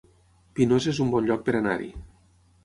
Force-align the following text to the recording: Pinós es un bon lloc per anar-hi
Pinós 0.59 0.87
es 0.93 1.01
un 1.05 1.11
bon 1.17 1.27
lloc 1.33 1.45
per 1.51 1.55
anar-hi 1.61 1.93